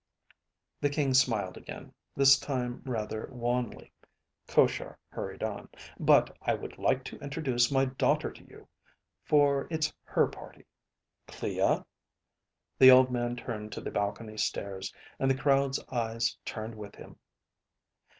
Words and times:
The 0.79 0.89
King 0.89 1.13
smiled 1.13 1.57
again, 1.57 1.93
this 2.15 2.39
time 2.39 2.81
rather 2.87 3.27
wanly. 3.31 3.91
Koshar 4.47 4.97
hurried 5.09 5.43
on. 5.43 5.69
"But 5.99 6.35
I 6.41 6.55
would 6.55 6.79
like 6.79 7.03
to 7.03 7.19
introduce 7.19 7.69
my 7.69 7.85
daughter 7.85 8.31
to 8.31 8.43
you, 8.45 8.67
for 9.23 9.67
it's 9.69 9.93
her 10.05 10.25
party. 10.25 10.65
Clea." 11.27 11.83
The 12.79 12.89
old 12.89 13.11
man 13.11 13.35
turned 13.35 13.71
to 13.73 13.81
the 13.81 13.91
balcony 13.91 14.37
stairs, 14.37 14.91
and 15.19 15.29
the 15.29 15.37
crowd's 15.37 15.79
eyes 15.89 16.35
turned 16.45 16.73
with 16.73 16.95
him. 16.95 17.19